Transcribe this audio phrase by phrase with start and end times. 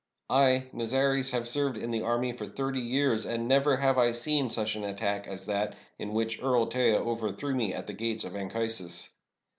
[0.31, 4.49] I, Nazares, have served in the army for thirty years— and never have I seen
[4.49, 8.33] such an attack as that in which Earl Teja overthrew me at the gates of
[8.33, 9.11] Anchi sus.